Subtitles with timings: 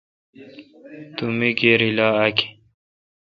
[1.15, 2.37] تو می کیر الا اک۔